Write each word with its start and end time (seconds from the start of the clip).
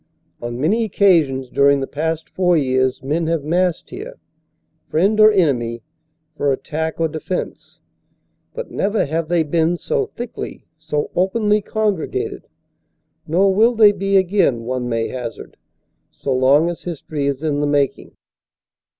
On 0.41 0.59
many 0.59 0.83
occasions 0.83 1.47
dur 1.51 1.69
ing 1.69 1.79
the 1.79 1.85
past 1.85 2.27
four 2.27 2.57
years 2.57 3.03
men 3.03 3.27
have 3.27 3.43
massed 3.43 3.91
here; 3.91 4.17
friend 4.87 5.19
or 5.19 5.31
enemy, 5.31 5.83
for 6.35 6.51
attack 6.51 6.99
or 6.99 7.07
defense; 7.07 7.79
but 8.55 8.71
never 8.71 9.05
have 9.05 9.27
they 9.29 9.43
been 9.43 9.77
so 9.77 10.07
thickly, 10.07 10.65
so 10.75 11.11
openly 11.15 11.61
congregated. 11.61 12.47
Nor 13.27 13.53
will 13.53 13.75
they 13.75 13.91
be 13.91 14.17
again, 14.17 14.63
one 14.63 14.89
may 14.89 15.09
hazard, 15.09 15.55
so 16.09 16.33
long 16.33 16.67
as 16.67 16.81
history 16.81 17.27
is 17.27 17.43
in 17.43 17.59
the 17.61 17.67
making. 17.67 18.15